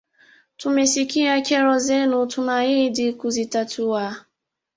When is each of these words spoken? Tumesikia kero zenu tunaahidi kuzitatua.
Tumesikia 0.57 1.41
kero 1.41 1.77
zenu 1.79 2.25
tunaahidi 2.25 3.13
kuzitatua. 3.13 4.25